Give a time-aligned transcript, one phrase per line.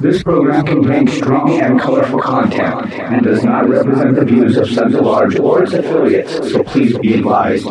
[0.00, 5.04] This program contains strong and colorful content and does not represent the views of Central
[5.04, 7.68] Large or its affiliates, so please be advised.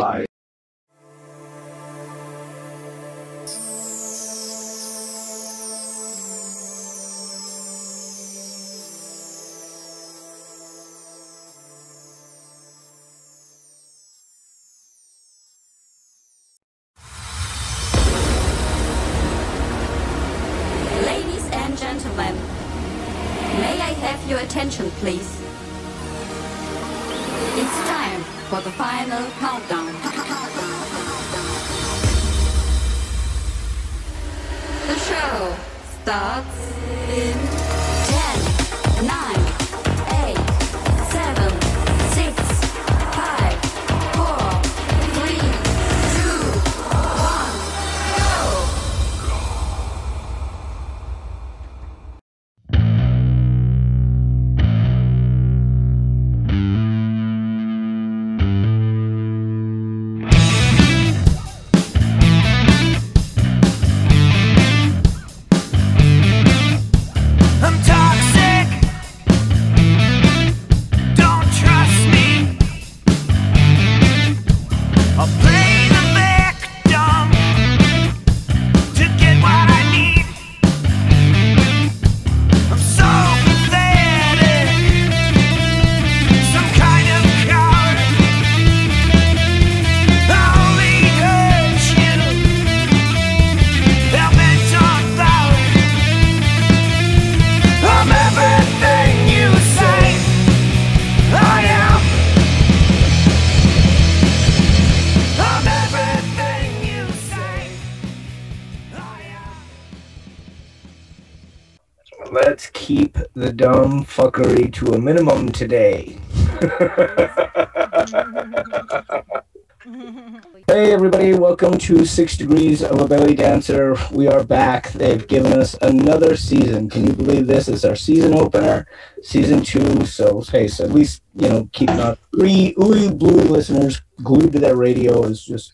[113.50, 116.16] The dumb fuckery to a minimum today.
[120.68, 123.96] hey everybody, welcome to Six Degrees of a Belly Dancer.
[124.12, 124.92] We are back.
[124.92, 126.92] They've given us another season.
[126.92, 127.68] Can you believe this?
[127.68, 128.86] It's our season opener,
[129.24, 130.06] season two.
[130.06, 134.60] So hey, so at least you know keeping our three ooey blue listeners glued to
[134.60, 135.74] their radio is just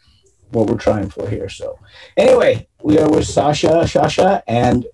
[0.51, 1.49] what we're trying for here.
[1.49, 1.77] So
[2.15, 4.85] anyway, we are with Sasha, Sasha, and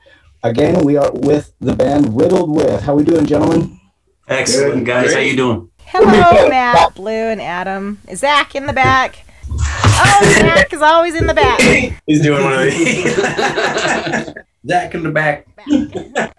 [0.44, 2.82] again we are with the band Riddled With.
[2.82, 3.80] How we doing, gentlemen?
[4.28, 5.14] Excellent, guys.
[5.14, 5.70] How you doing?
[5.86, 8.00] Hello, Matt, Blue, and Adam.
[8.08, 9.26] Is Zach in the back?
[9.50, 11.60] Oh, Zach is always in the back.
[12.06, 13.04] He's doing one of these.
[14.68, 15.48] Zach in the back.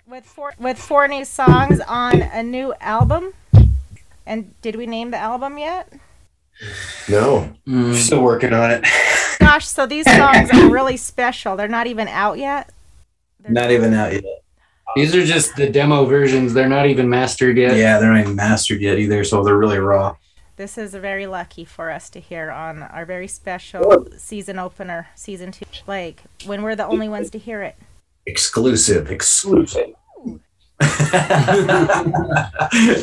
[0.06, 3.34] with four with four new songs on a new album.
[4.24, 5.92] And did we name the album yet?
[7.08, 7.52] No.
[7.66, 8.86] We're still working on it.
[9.40, 11.56] Gosh, so these songs are really special.
[11.56, 12.70] They're not even out yet.
[13.42, 14.25] They're- Not even out yet.
[14.97, 16.53] These are just the demo versions.
[16.53, 17.76] They're not even mastered yet.
[17.76, 20.16] Yeah, they're not even mastered yet either, so they're really raw.
[20.56, 25.50] This is very lucky for us to hear on our very special season opener, season
[25.50, 25.64] two.
[25.86, 27.75] Like when we're the only ones to hear it.
[28.26, 29.10] Exclusive.
[29.10, 29.94] Exclusive.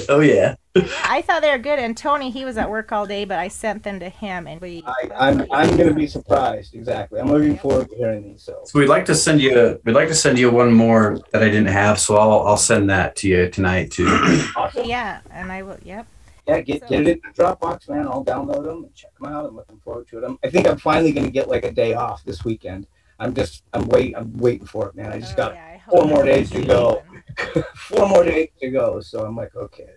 [0.10, 0.56] oh yeah.
[1.04, 3.48] I thought they were good, and Tony, he was at work all day, but I
[3.48, 4.84] sent them to him, and we.
[4.86, 6.76] I, I'm I'm gonna be surprised.
[6.76, 7.20] Exactly.
[7.20, 8.44] I'm looking forward to hearing these.
[8.44, 11.42] So So we'd like to send you we'd like to send you one more that
[11.44, 14.08] I didn't have, so I'll I'll send that to you tonight too.
[14.56, 14.86] awesome.
[14.86, 15.78] Yeah, and I will.
[15.84, 16.08] Yep.
[16.48, 18.08] Yeah, get get it in the Dropbox, man.
[18.08, 19.46] I'll download them and check them out.
[19.46, 20.40] I'm looking forward to them.
[20.44, 22.88] I think I'm finally gonna get like a day off this weekend.
[23.20, 25.12] I'm just I'm wait I'm waiting for it, man.
[25.12, 27.04] I just Oh, got yeah, I four more days to go.
[27.76, 29.00] four more days to go.
[29.02, 29.90] So I'm like, okay.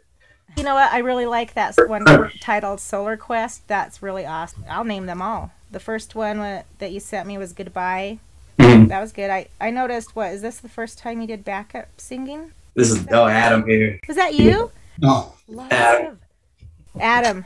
[0.56, 0.92] You know what?
[0.92, 2.04] I really like that one
[2.40, 3.66] titled Solar Quest.
[3.68, 4.64] That's really awesome.
[4.68, 5.50] I'll name them all.
[5.70, 6.38] The first one
[6.78, 8.18] that you sent me was Goodbye.
[8.58, 8.88] Mhm.
[8.88, 9.30] That was good.
[9.30, 12.52] I, I noticed, what, is this the first time you did backup singing?
[12.74, 13.98] This is oh Adam here.
[14.06, 14.70] Was that you?
[15.02, 15.34] Oh.
[15.48, 15.72] Love.
[15.72, 16.18] Adam.
[17.00, 17.44] Adam,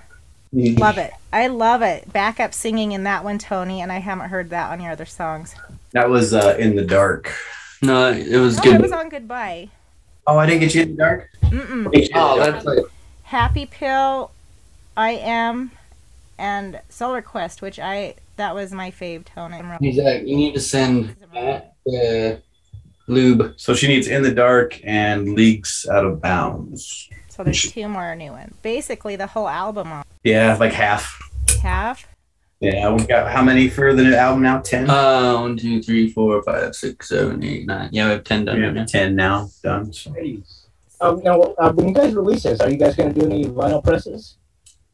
[0.53, 1.13] love it.
[1.33, 2.13] I love it.
[2.13, 5.55] Backup singing in that one, Tony, and I haven't heard that on your other songs.
[5.93, 7.33] That was uh, in the dark.
[7.83, 8.75] No, it was Oh, good.
[8.75, 9.69] it was on Goodbye.
[10.27, 11.31] Oh, I didn't get you in the dark.
[11.45, 12.11] Mm-mm.
[12.15, 12.79] Oh, that's like
[13.27, 14.31] Happy Pill,
[14.97, 15.73] I Am,
[16.39, 19.53] and Solar Quest, which I that was my fave tone.
[19.53, 22.41] I'm really- Zach, you need to send Matt the
[23.09, 23.55] lube.
[23.57, 27.09] So she needs in the dark and leagues out of bounds.
[27.29, 28.55] So there's two more new ones.
[28.63, 31.19] Basically, the whole album on Yeah, like half.
[31.63, 32.07] half.
[32.61, 34.61] Yeah, we've got how many for the new album now?
[34.61, 34.89] Ten.
[34.89, 37.89] Uh, one, two, three, four, five, six, seven, eight, nine.
[37.93, 38.59] Yeah, we have ten done.
[38.61, 38.85] yeah, right now.
[38.85, 39.93] ten now done.
[39.93, 40.15] So.
[41.01, 43.45] Um, now, uh, when you guys release this, are you guys going to do any
[43.45, 44.39] vinyl presses?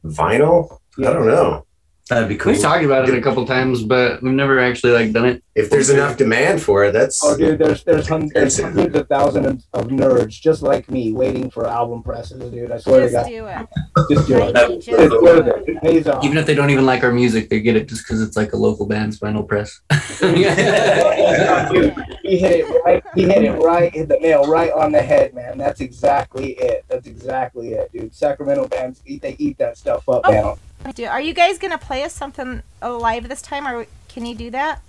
[0.05, 0.79] Vinyl?
[0.99, 1.67] I don't know.
[2.09, 2.53] That'd be cool.
[2.53, 5.43] We've talked about it a couple times, but we've never actually like done it.
[5.55, 9.09] If there's enough demand for it, that's Oh, dude, there's there's hundreds, there's hundreds of
[9.09, 12.73] thousands of nerds just like me waiting for album presses, dude.
[12.73, 14.53] I swear Just to God, do just do it.
[14.83, 15.47] Just do it.
[15.47, 15.69] it.
[15.69, 16.25] It pays off.
[16.25, 18.53] Even if they don't even like our music, they get it just because it's like
[18.53, 19.81] a local band's vinyl press.
[21.73, 23.03] Dude, he hit it right.
[23.15, 23.93] He hit it right.
[23.93, 25.59] Hit the nail right on the head, man.
[25.59, 26.85] That's exactly it.
[26.89, 28.15] That's exactly it, dude.
[28.15, 29.23] Sacramento bands eat.
[29.23, 30.59] They eat that stuff up, oh.
[30.85, 30.95] man.
[30.95, 34.51] Do- Are you guys gonna play us something live this time, or can you do
[34.51, 34.81] that?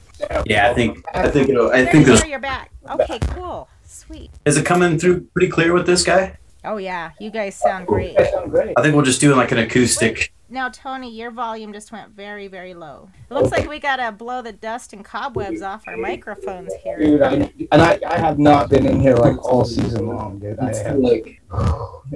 [0.45, 1.71] Yeah, I think I think it'll.
[1.71, 2.71] I There think you you're back.
[2.89, 4.31] Okay, cool, sweet.
[4.45, 6.37] is it coming through pretty clear with this guy.
[6.65, 8.15] Oh yeah, you guys sound great.
[8.17, 8.73] That sounds great.
[8.77, 10.33] I think we'll just do like an acoustic.
[10.49, 13.09] Now, Tony, your volume just went very, very low.
[13.29, 16.99] It looks like we gotta blow the dust and cobwebs off our microphones here.
[16.99, 20.59] Dude, I, and I, I have not been in here like all season long, dude.
[20.59, 21.41] I have, like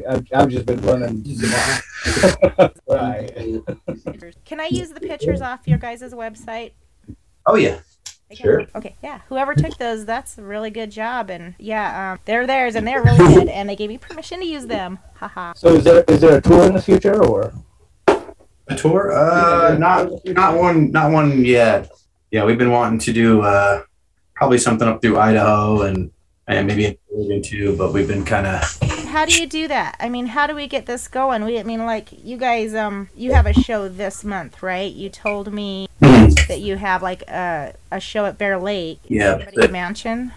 [0.07, 1.25] I've, I've just been running.
[2.88, 3.63] right.
[4.45, 6.73] Can I use the pictures off your guys' website?
[7.47, 7.79] Oh yeah.
[8.31, 8.44] Okay.
[8.44, 8.65] Sure.
[8.75, 9.21] Okay, yeah.
[9.29, 11.29] Whoever took those, that's a really good job.
[11.29, 13.47] And yeah, um, they're theirs and they're really good.
[13.47, 15.00] And they gave me permission to use them.
[15.15, 15.53] Haha.
[15.56, 17.53] So is there is there a tour in the future or?
[18.68, 19.13] A tour?
[19.13, 21.89] Uh, not not one, not one yet.
[22.31, 23.83] Yeah, we've been wanting to do uh,
[24.35, 26.12] probably something up through Idaho and
[26.47, 28.62] and maybe in Oregon too, but we've been kind of
[29.07, 29.95] How do you do that?
[30.00, 31.44] I mean, how do we get this going?
[31.45, 34.92] We, I mean, like you guys, um, you have a show this month, right?
[34.94, 39.00] You told me that you have like a a show at Bear Lake.
[39.07, 40.31] Yeah, Somebody but- mansion.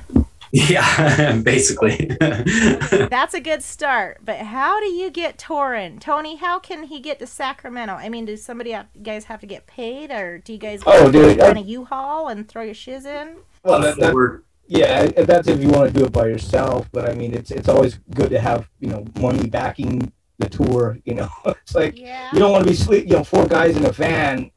[0.53, 2.11] yeah, basically.
[2.21, 4.19] That's a good start.
[4.25, 6.01] But how do you get Torin?
[6.01, 6.37] Tony?
[6.37, 7.95] How can he get to Sacramento?
[7.95, 10.83] I mean, does somebody have, you guys have to get paid, or do you guys
[10.87, 13.37] Oh, dude, rent a U-Haul and throw your shiz in?
[13.63, 14.41] Well, that, that, We're-
[14.71, 16.89] yeah, that's if you want to do it by yourself.
[16.93, 20.99] But I mean, it's it's always good to have you know money backing the tour.
[21.05, 22.31] You know, it's like Yeah.
[22.33, 23.05] you don't want to be sleep.
[23.07, 24.51] You know, four guys in a van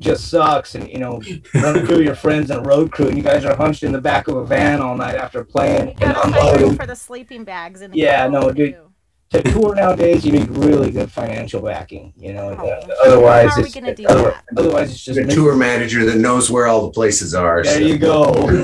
[0.00, 3.22] just sucks, and you know, two of your friends and a road crew, and you
[3.22, 5.98] guys are hunched in the back of a van all night after playing You and
[6.14, 6.76] gotta find room unloading.
[6.76, 8.74] for the sleeping bags in the Yeah, no, dude.
[8.74, 8.89] too.
[9.30, 12.12] To tour nowadays, you need really good financial backing.
[12.18, 14.58] You know, Oh, uh, otherwise how are we it's gonna do otherwise, that?
[14.58, 17.62] otherwise it's just a tour manager that knows where all the places are.
[17.62, 18.32] There so- you go.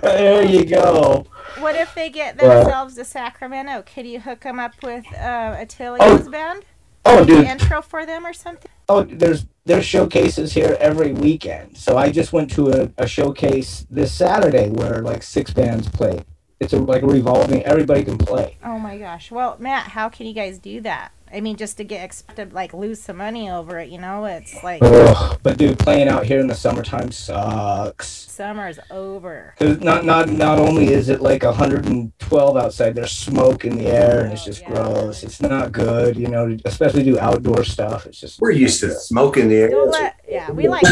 [0.00, 1.26] there you go.
[1.58, 3.82] What if they get Well- themselves to Sacramento?
[3.94, 6.64] Could you hook them up with uh, Attilio's band?
[7.04, 7.44] Oh, Do dude.
[7.46, 8.70] intro for them or something?
[8.88, 11.76] Oh, there's there's showcases here every weekend.
[11.76, 16.20] So I just went to a, a showcase this Saturday where like six bands play.
[16.60, 17.62] It's a, like a revolving.
[17.64, 18.58] Everybody can play.
[18.62, 19.30] Oh my gosh.
[19.30, 21.12] Well, Matt, how can you guys do that?
[21.32, 24.24] I mean, just to get expected, like lose some money over it, you know?
[24.26, 28.08] It's like Ugh, but dude, playing out here in the summertime sucks.
[28.08, 29.54] summer's over.
[29.58, 34.24] 'Cause not not not only is it like 112 outside, there's smoke in the air
[34.24, 34.70] and it's Oh, just yeah.
[34.70, 35.22] gross.
[35.22, 36.58] It's not good, you know.
[36.66, 38.06] Especially do outdoor stuff.
[38.06, 39.86] It's just We're used to smoke in the air.
[39.86, 40.82] Let, yeah, we like.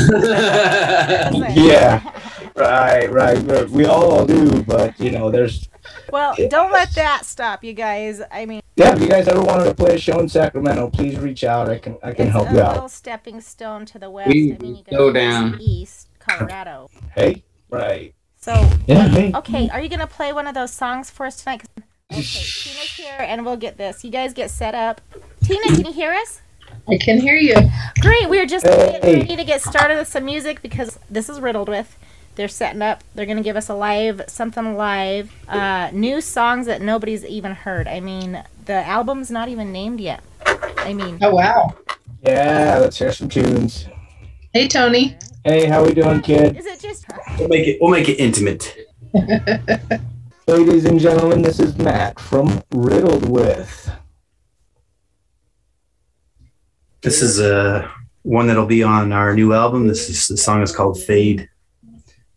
[1.55, 2.01] Yeah.
[2.59, 3.39] right, right.
[3.39, 5.69] We- We all do, but you know, there's
[6.13, 8.21] Well, don't let that stop you guys.
[8.31, 8.95] I mean, yeah.
[8.95, 11.69] If you guys ever wanted to play a show in Sacramento, please reach out.
[11.69, 12.71] I can I can it's help a you out.
[12.71, 14.29] a little stepping stone to the west.
[14.29, 15.59] We I mean, you go go down.
[15.61, 16.89] east, Colorado.
[17.15, 18.15] Hey, right.
[18.41, 18.53] So,
[18.87, 19.33] Yeah, hey.
[19.35, 21.63] okay, are you gonna play one of those songs for us tonight?
[21.63, 24.03] 'Cause- Okay, Tina's here, and we'll get this.
[24.05, 25.01] You guys get set up.
[25.45, 26.41] Tina, can you hear us?
[26.89, 27.55] I can hear you.
[28.01, 28.31] Great.
[28.31, 28.93] We are just Hey.
[28.93, 31.97] getting ready to get started with some music because this is riddled with.
[32.39, 33.03] They're setting up.
[33.17, 35.33] They're gonna give us a live something live.
[35.49, 37.89] Uh, new songs that nobody's even heard.
[37.89, 40.23] I mean, the album's not even named yet.
[40.47, 41.75] I mean, Oh wow.
[42.23, 43.89] Yeah, let's hear some tunes.
[44.53, 45.19] Hey Tony.
[45.43, 46.57] Hey, how we doing, kid?
[46.57, 47.07] is it just?
[47.41, 47.79] We'll make it.
[47.81, 48.73] We'll make it intimate.
[50.47, 53.91] Ladies and gentlemen, this is Matt from Riddled With.
[57.01, 57.91] This is uh,
[58.23, 59.89] one that'll be on our new album.
[59.89, 61.49] This is the song is called Fade.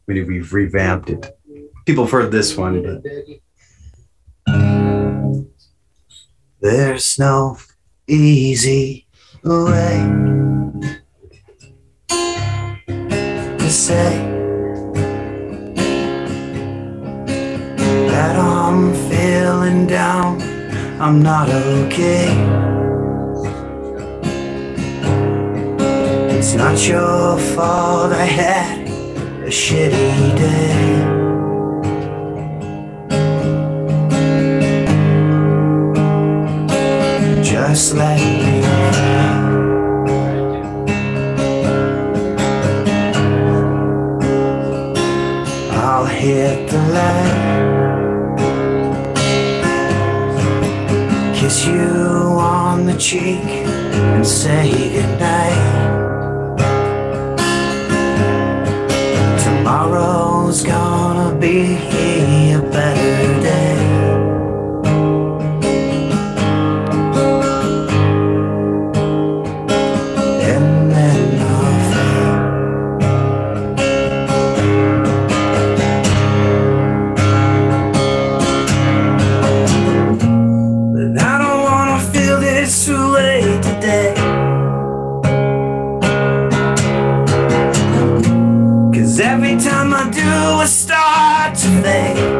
[0.08, 1.38] We, we've revamped it.
[1.86, 3.03] People have heard this one, but
[6.60, 7.58] there's no
[8.08, 9.08] easy
[9.43, 9.98] way
[13.58, 14.27] to say
[18.08, 20.41] that I'm feeling down.
[21.01, 22.27] I'm not okay.
[26.38, 28.81] It's not your fault I had
[29.44, 31.22] a shitty day.
[37.42, 38.62] Just let me
[45.72, 47.60] I'll hit the land
[51.36, 51.80] Kiss you
[52.40, 55.81] on the cheek and say goodnight
[90.10, 92.31] do, I start to fade.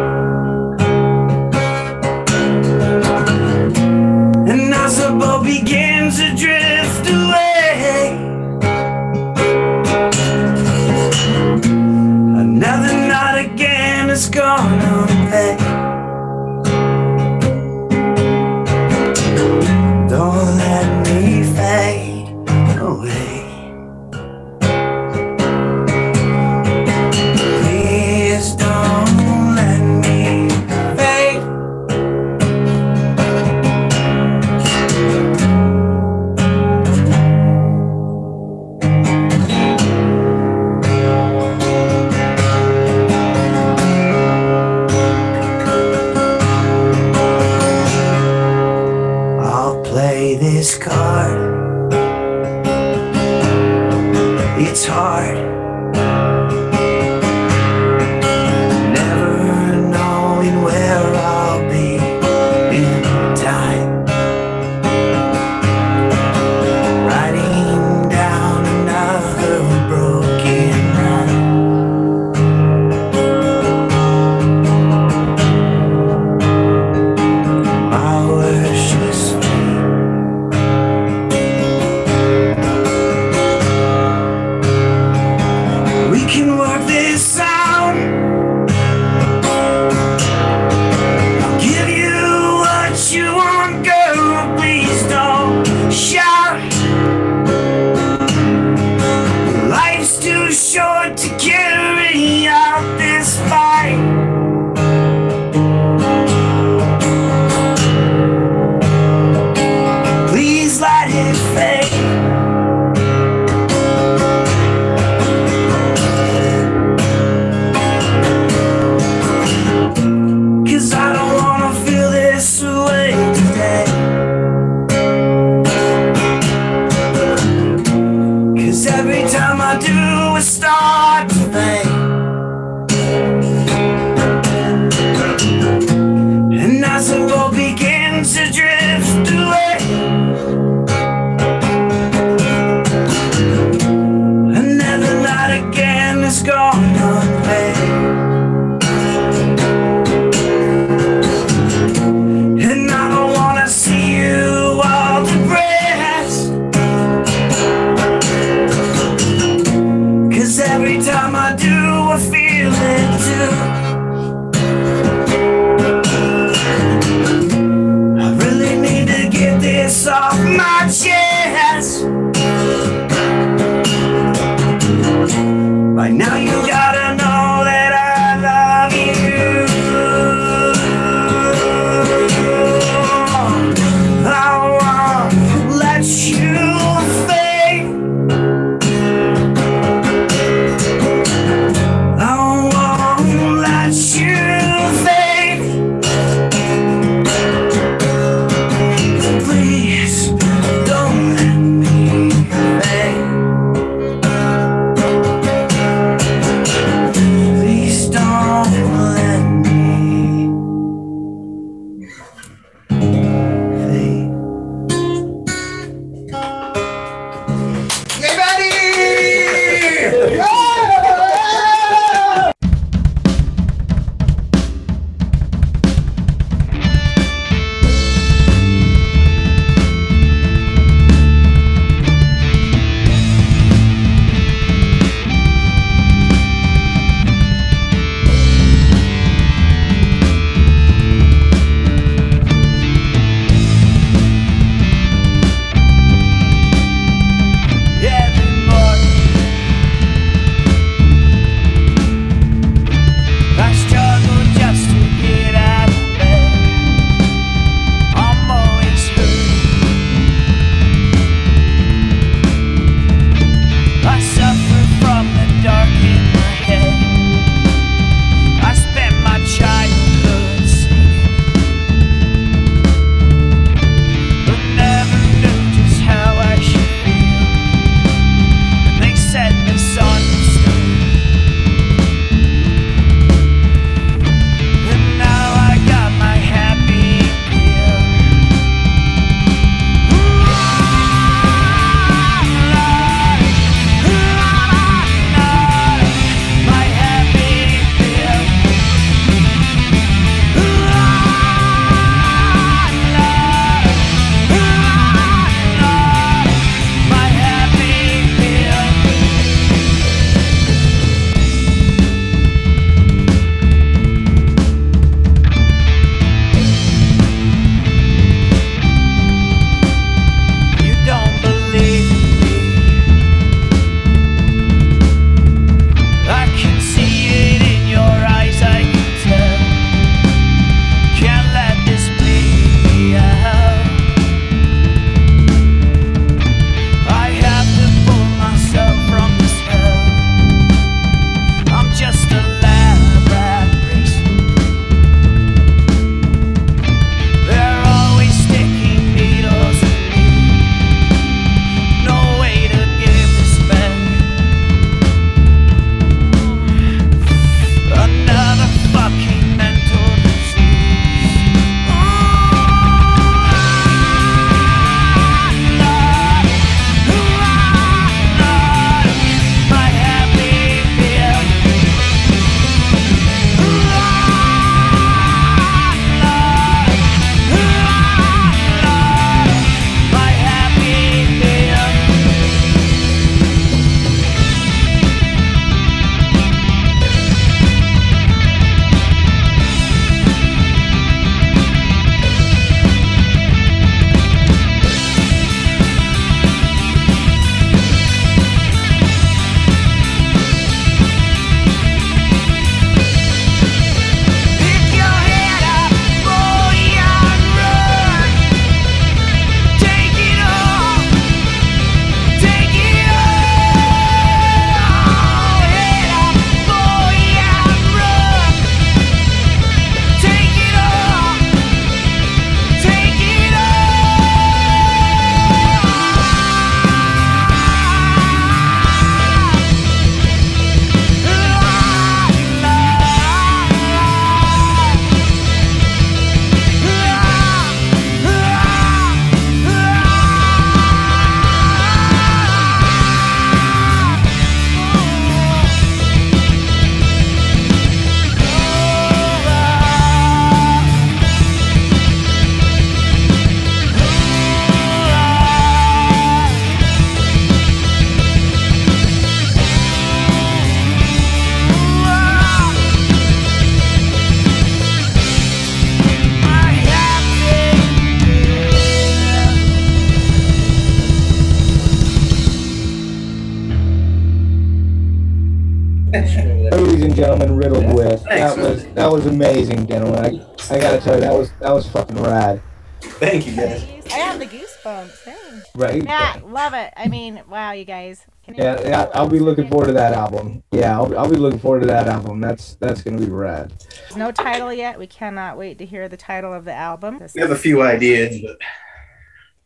[479.24, 480.26] Was that was amazing, gentlemen.
[480.70, 482.62] I, I gotta tell you, that was that was fucking rad,
[483.02, 483.84] Thank you guys.
[484.12, 485.24] I have the goosebumps.
[485.24, 485.62] Hey.
[485.76, 486.04] right?
[486.04, 486.94] Matt, love it.
[486.98, 488.26] I mean, wow, you guys.
[488.54, 490.64] Yeah, yeah, I'll be looking forward to that album.
[490.72, 492.42] Yeah, I'll, I'll be looking forward to that album.
[492.42, 493.74] That's that's gonna be rad.
[494.16, 495.00] No title yet.
[495.00, 497.22] We cannot wait to hear the title of the album.
[497.34, 498.58] We have a few ideas, but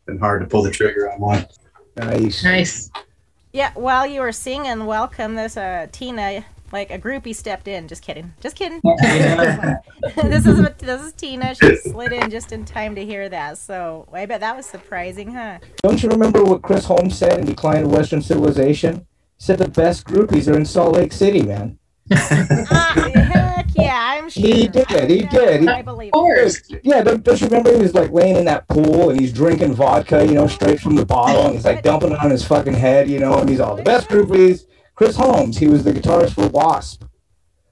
[0.06, 1.46] been hard to pull the trigger on one.
[1.96, 2.44] Nice.
[2.44, 2.90] Nice.
[3.52, 7.88] Yeah, while you were singing "Welcome," this uh Tina, like a groupie, stepped in.
[7.88, 8.32] Just kidding.
[8.40, 8.80] Just kidding.
[10.16, 11.54] this is this is Tina.
[11.54, 13.58] She slid in just in time to hear that.
[13.58, 15.58] So I bet that was surprising, huh?
[15.82, 19.06] Don't you remember what Chris Holmes said in Decline of Western Civilization?
[19.38, 21.78] He said the best groupies are in Salt Lake City, man.
[22.68, 23.10] Ah,
[23.56, 24.42] heck yeah, I'm sure.
[24.42, 25.60] He did, he did.
[25.62, 26.08] He- I believe.
[26.08, 26.62] Of course.
[26.82, 29.74] Yeah, don't, don't you remember he was like laying in that pool and he's drinking
[29.74, 32.74] vodka, you know, straight from the bottle, and he's like dumping it on his fucking
[32.74, 34.66] head, you know, and he's all the best groupies.
[34.96, 37.04] Chris Holmes, he was the guitarist for Wasp.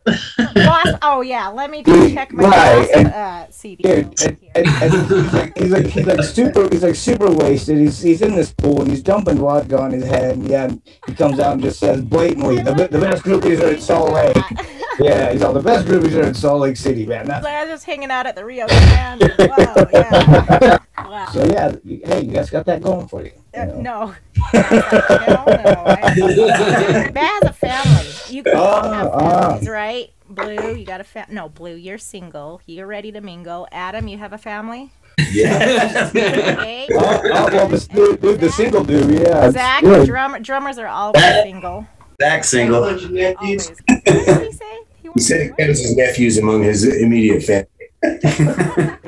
[0.06, 0.98] Wasp.
[1.00, 3.82] Oh yeah, let me just check my Right, Wasp and- uh, CD.
[3.82, 7.78] Dude, and, and, and he's, like, he's like he's like super he's like super wasted.
[7.78, 10.37] He's he's in this pool and he's dumping vodka on his head.
[10.37, 10.70] And yeah,
[11.06, 14.37] he comes out and just says blatantly, the, the best groupies are in Salt Lake.
[15.00, 17.26] Yeah, he's all the best groupies are in Salt Lake City, man.
[17.26, 19.33] That- I was just hanging out at the Rio Grande.
[19.38, 20.78] Wow, yeah.
[21.04, 21.26] Wow.
[21.33, 23.33] so yeah, you- hey, you guys got that going for you.
[23.54, 24.14] you Uh, no.
[24.52, 25.85] Hell no.
[25.87, 28.07] I- Matt has a family.
[28.35, 29.48] You can Ah, have ah.
[29.48, 30.11] families, right?
[30.28, 31.48] Blue, you got a fa- no.
[31.48, 32.61] Blue, you're single.
[32.66, 33.68] You're ready to mingle.
[33.72, 34.90] Adam, you have a family.
[35.30, 36.09] Yeah.
[36.09, 36.88] Okay.
[36.92, 39.50] Oh, oh, well, the, dude, the single dude, yeah.
[39.50, 40.07] Zach, good.
[40.07, 41.87] drum, drummers are always single.
[42.20, 42.85] Zach single.
[42.85, 43.70] Always.
[44.05, 44.81] What did he say?
[45.03, 47.68] He, He said he counts his nephews among his immediate family.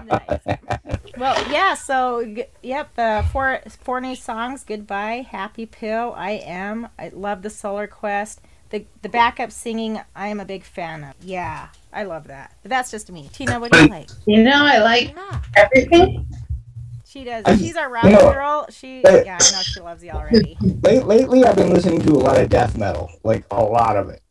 [0.00, 0.40] Nice.
[1.16, 1.74] Well, yeah.
[1.74, 2.94] So, g- yep.
[2.96, 8.40] The four four new songs: "Goodbye," "Happy Pill," "I Am." I love the Solar Quest.
[8.70, 11.14] The the backup singing, I am a big fan of.
[11.20, 12.54] Yeah, I love that.
[12.62, 13.28] But that's just me.
[13.32, 14.08] Tina, what do you like?
[14.26, 16.26] You know, I like Yeah, everything.
[17.12, 17.44] She does.
[17.44, 18.66] I- She's our rock you know, girl.
[18.70, 20.56] She, I- yeah, I know she loves you already.
[20.82, 24.08] Late, lately, I've been listening to a lot of death metal, like a lot of
[24.08, 24.22] it.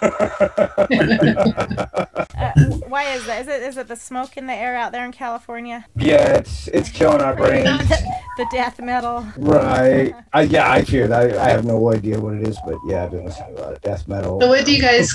[2.42, 2.52] Uh,
[2.88, 3.42] why is that?
[3.42, 5.84] Is it is it the smoke in the air out there in California?
[5.96, 7.88] yeah, it's it's killing our brains.
[7.88, 9.24] the death metal.
[9.36, 10.12] Right.
[10.32, 11.36] I, yeah, I fear that.
[11.38, 13.62] I, I have no idea what it is, but yeah, I've been listening to a
[13.64, 14.40] lot of death metal.
[14.40, 15.12] So, what do you guys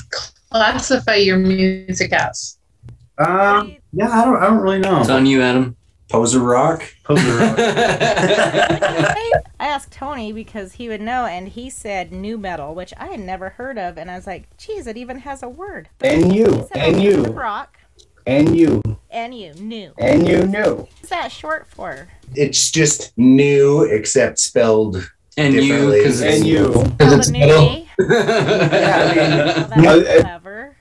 [0.51, 2.57] classify your music as?
[3.17, 5.01] Um, yeah, I don't, I don't really know.
[5.01, 5.75] It's on you, Adam.
[6.09, 6.83] Poser rock.
[7.03, 7.55] Poser rock.
[7.59, 13.19] I asked Tony because he would know, and he said nu metal, which I had
[13.19, 16.67] never heard of, and I was like, "Geez, it even has a word." And you,
[16.73, 17.77] and you, rock,
[18.25, 19.91] and you, and you, new.
[19.97, 20.75] and you new.
[20.75, 22.07] What's that short for?
[22.35, 25.11] It's just new, except spelled.
[25.37, 25.97] and you, Differently.
[25.99, 26.71] because And you.
[26.99, 27.86] Called a new me.
[27.99, 30.25] Yeah, I mean, You know, that's it-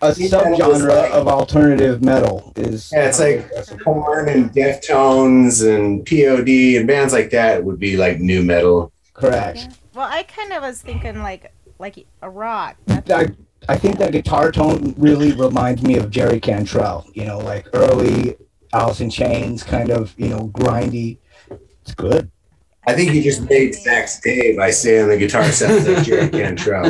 [0.02, 2.90] A Yeah, it was subgenre like- of alternative metal is.
[2.92, 3.50] yeah, it's like
[3.82, 8.92] Korn and Deftones and POD and bands like that would be like nu metal.
[9.14, 9.58] correct.
[9.58, 9.68] Yeah.
[9.94, 12.76] Well, I kind of was thinking like like a rock.
[12.88, 13.28] I,
[13.68, 17.06] I think that guitar tone really reminds me of Jerry Cantrell.
[17.14, 18.36] You know, like early
[18.74, 21.16] Alice in Chains, kind of, you know, grindy.
[21.82, 22.30] It's good.
[22.86, 26.84] I think you just made Zach's day by saying the guitar sounds like Jerry Cantrell.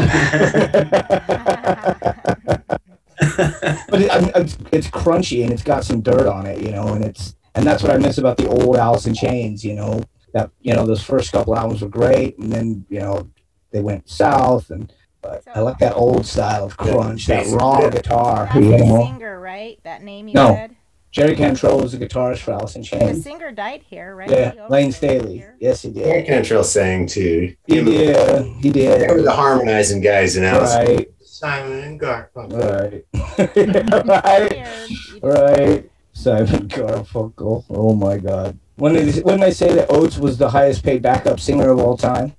[3.88, 6.70] but it, I mean, it's, it's crunchy and it's got some dirt on it, you
[6.70, 9.74] know, and it's and that's what I miss about the old Alice in Chains, you
[9.74, 10.02] know.
[10.34, 13.30] That you know, those first couple albums were great, and then you know
[13.70, 18.50] they went south, and but I like that old style of crunch, that raw guitar,
[18.52, 19.00] That's you the know.
[19.00, 19.80] singer, right?
[19.84, 20.48] That name you No.
[20.48, 20.76] said.
[21.16, 23.16] Jerry Cantrell was the guitarist for Alice in Chains.
[23.24, 24.28] The singer died here, right?
[24.28, 25.38] Yeah, He Layne Staley.
[25.38, 25.56] here.
[25.58, 26.04] Yes, he did.
[26.04, 26.22] Jerry.
[26.24, 27.56] Cantrell sang too.
[27.66, 28.46] He did.
[28.62, 30.74] He They were the harmonizing guys in Alice.
[30.74, 31.08] Right.
[31.24, 32.52] Simon and Garfunkel.
[32.52, 33.04] Right.
[34.24, 34.50] right.
[34.50, 34.90] Weird.
[34.90, 35.90] You- Right.
[36.12, 37.64] Simon Garfunkel.
[37.70, 38.58] Oh my God.
[38.74, 41.96] When did when they say that Oates was the highest paid backup singer of all
[41.96, 42.34] time?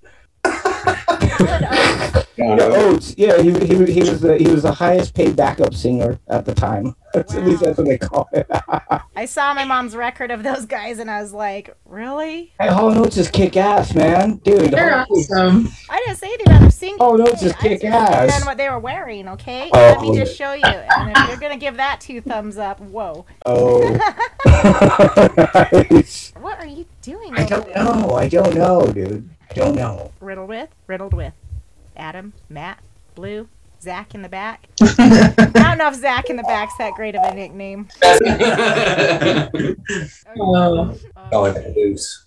[0.46, 0.54] John
[2.38, 2.76] Yeah, Oates.
[2.78, 3.16] Oates.
[3.18, 6.54] Yeah, he, he, he was the he was the highest paid backup singer at the
[6.54, 6.96] time.
[7.14, 8.46] At least that's what they call it.
[9.16, 12.90] I saw my mom's record of those guys, and I was like, "Really?" hey, Hall
[12.92, 14.72] and Oates is kick ass, man, dude.
[14.72, 15.70] They're Hall- awesome.
[15.90, 16.98] I didn't say anything about them singing.
[17.00, 18.38] Oh, no, it's just I kick just ass.
[18.38, 19.28] said what they were wearing.
[19.30, 19.78] Okay, Oh.
[19.80, 20.64] let me just show you.
[20.64, 23.26] And if you're gonna give that two thumbs up, whoa!
[23.46, 23.82] Oh.
[24.46, 26.34] Nice.
[26.48, 27.34] What are you doing?
[27.36, 27.84] I don't there?
[27.84, 28.12] know.
[28.12, 29.30] I don't know, dude.
[29.50, 30.12] I don't know.
[30.22, 31.34] Riddled with, riddled with,
[31.96, 32.80] Adam, Matt,
[33.16, 33.48] Blue,
[33.82, 34.68] Zach in the back.
[34.82, 37.88] I don't know if Zach in the back's that great of a nickname.
[40.30, 40.98] Uh, oh.
[41.32, 42.24] Oh, it's loose.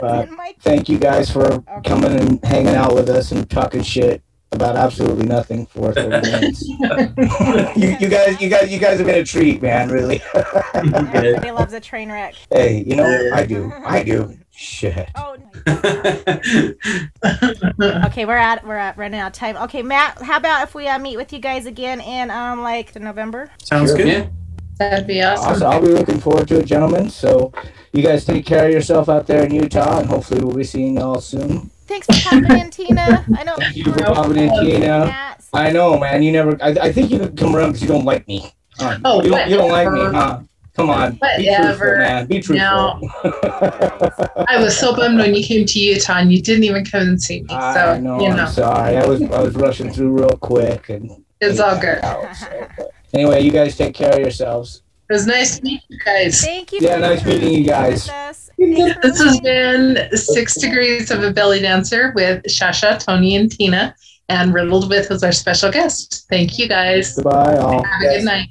[0.00, 0.28] But
[0.60, 4.22] thank you guys for coming and hanging out with us and talking shit.
[4.52, 6.66] about absolutely nothing for 30 minutes.
[7.76, 9.90] you, you guys, you guys, you guys have been a treat, man.
[9.90, 10.22] Really.
[10.74, 12.34] Everybody loves a train wreck.
[12.50, 14.36] hey, you know, I do, I do.
[14.60, 15.08] Shit.
[15.14, 15.36] Oh.
[18.06, 19.56] okay, we're at we're at running out of time.
[19.56, 22.92] Okay, Matt, how about if we uh, meet with you guys again in um like
[22.96, 23.52] November?
[23.62, 23.98] Sounds Sure.
[23.98, 24.06] good.
[24.08, 24.26] Yeah.
[24.80, 25.52] That'd be awesome.
[25.52, 25.66] Awesome.
[25.68, 27.08] I'll be looking forward to it, gentlemen.
[27.08, 27.52] So,
[27.92, 30.96] you guys take care of yourself out there in Utah, and hopefully, we'll be seeing
[30.96, 31.70] y'all soon.
[31.86, 33.24] Thanks for coming in, Tina.
[33.36, 33.54] I know.
[33.56, 35.06] Thank you for coming in, Tina.
[35.06, 36.24] Matt, I know, man.
[36.24, 36.58] You never.
[36.60, 38.52] I, I think you didn't come around because you don't like me.
[38.76, 38.98] Huh?
[39.04, 39.48] Oh, you don't.
[39.48, 40.40] You don't like me, huh?
[40.78, 41.18] Come on.
[41.36, 42.26] Be truthful, man.
[42.26, 43.00] Be truthful.
[44.48, 47.20] I was so bummed when you came to Utah and you didn't even come and
[47.20, 47.48] see me.
[47.48, 48.20] So, I know.
[48.20, 48.96] you I'm know, sorry.
[48.96, 49.20] I was.
[49.22, 51.10] I was rushing through real quick, and
[51.40, 51.98] it's all good.
[52.04, 52.68] out, so,
[53.12, 54.82] Anyway, you guys take care of yourselves.
[55.10, 56.42] It was nice to meet you guys.
[56.42, 56.78] thank you.
[56.80, 58.04] Yeah, nice meeting you guys.
[58.06, 58.50] with us.
[58.58, 63.50] Thanks for This has been Six Degrees of a Belly Dancer with Shasha, Tony, and
[63.50, 63.96] Tina.
[64.28, 66.26] And Riddled With was our special guest.
[66.28, 67.14] Thank you guys.
[67.16, 67.82] Goodbye, all.
[67.82, 68.48] Have a good night.